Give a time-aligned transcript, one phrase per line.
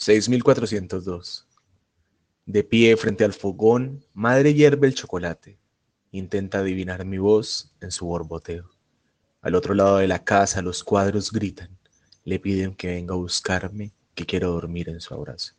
[0.00, 1.46] 6402.
[2.46, 5.58] De pie frente al fogón, madre hierve el chocolate.
[6.10, 8.70] Intenta adivinar mi voz en su borboteo.
[9.42, 11.76] Al otro lado de la casa los cuadros gritan.
[12.24, 15.52] Le piden que venga a buscarme, que quiero dormir en su abrazo.